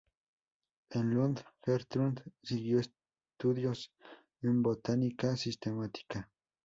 [0.89, 3.93] En Lund, Gertrud siguió estudios
[4.41, 6.27] en botánica sistemática.